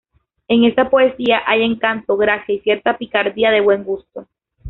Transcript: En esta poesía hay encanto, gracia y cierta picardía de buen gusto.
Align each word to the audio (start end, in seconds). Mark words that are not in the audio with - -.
En 0.47 0.63
esta 0.63 0.89
poesía 0.89 1.41
hay 1.45 1.61
encanto, 1.61 2.17
gracia 2.17 2.55
y 2.55 2.59
cierta 2.61 2.97
picardía 2.97 3.51
de 3.51 3.61
buen 3.61 3.83
gusto. 3.83 4.25